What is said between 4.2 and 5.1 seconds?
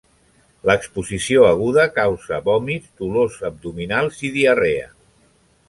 i diarrea.